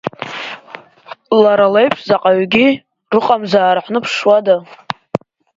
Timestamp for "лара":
1.41-1.67